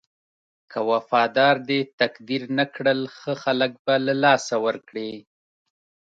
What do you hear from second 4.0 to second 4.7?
له لاسه